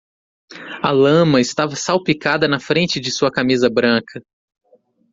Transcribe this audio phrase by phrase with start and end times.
[0.81, 4.19] A lama estava salpicada na frente de sua camisa branca.